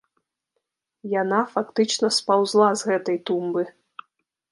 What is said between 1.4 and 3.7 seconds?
фактычна спаўзла з гэтай тумбы.